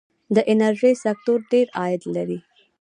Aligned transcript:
د 0.35 0.37
انرژۍ 0.51 0.93
سکتور 1.03 1.39
ډیر 1.51 1.67
عاید 1.79 2.01
لري. 2.15 2.39